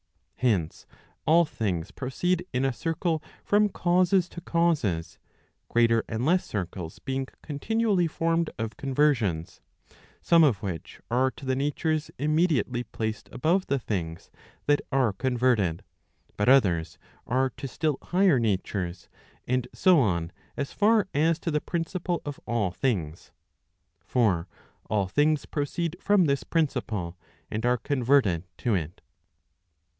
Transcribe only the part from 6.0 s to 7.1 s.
and less circles